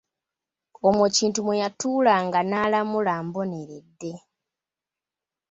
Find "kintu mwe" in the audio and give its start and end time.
1.15-1.59